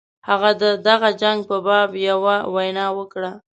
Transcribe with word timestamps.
هغه 0.29 0.49
د 0.61 0.63
دغه 0.87 1.09
جنګ 1.21 1.39
په 1.49 1.57
باب 1.67 1.89
یوه 2.09 2.35
وینا 2.55 2.87
وکړه. 2.97 3.31